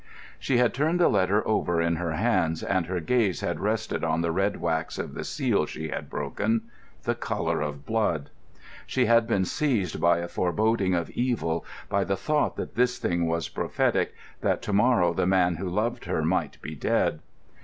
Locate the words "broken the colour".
6.09-7.61